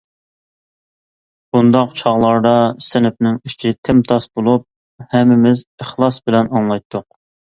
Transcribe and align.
بۇنداق 1.57 1.91
چاغلاردا 1.99 2.53
سىنىپنىڭ 2.87 3.37
ئىچى 3.51 3.73
تىمتاس 3.89 4.27
بولۇپ، 4.39 4.67
ھەممىمىز 5.13 5.61
ئىخلاس 5.85 6.19
بىلەن 6.31 6.49
ئاڭلايتتۇق. 6.55 7.07